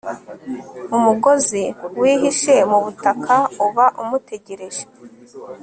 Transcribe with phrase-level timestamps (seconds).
[0.97, 1.63] umugozi
[2.01, 4.83] wihishe mu butaka uba umutegereje